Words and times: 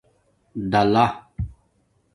دَلہ 0.71 1.05